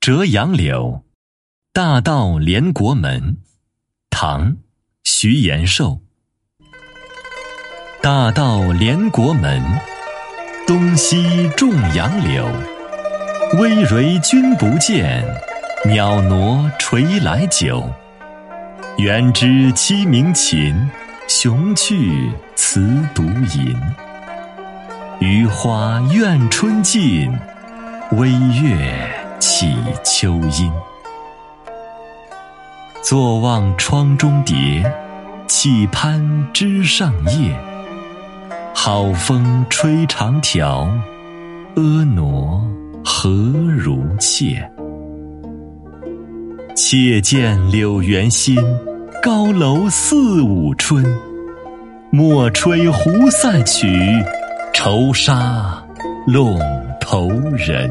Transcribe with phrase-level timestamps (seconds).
[0.00, 1.02] 折杨柳，
[1.74, 3.36] 大道连国门。
[4.08, 4.52] 唐·
[5.04, 6.00] 徐延寿。
[8.00, 9.62] 大道连国门，
[10.66, 12.48] 东西种杨柳。
[13.52, 15.22] 葳蕤君不见，
[15.84, 17.86] 袅娜垂来久。
[18.96, 20.90] 原知鸡鸣琴，
[21.28, 23.76] 雄去雌独饮。
[25.20, 27.30] 余花怨春尽，
[28.12, 29.19] 微月
[29.60, 30.72] 起秋阴。
[33.02, 34.90] 坐望窗中蝶，
[35.46, 37.54] 泣攀枝上叶。
[38.74, 40.88] 好风吹长条，
[41.76, 42.22] 婀娜
[43.04, 44.66] 何如妾？
[46.74, 48.56] 妾见柳原新，
[49.22, 51.04] 高楼四五春。
[52.10, 53.86] 莫吹胡散曲。
[54.72, 55.84] 愁杀
[56.26, 56.58] 陇
[56.98, 57.90] 头人。